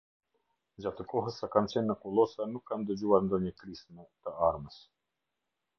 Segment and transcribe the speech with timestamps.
[0.85, 4.81] Gjatë kohës sa kam qenë në kullosa nuk kam dëgjuar ndonjë krismë të armës.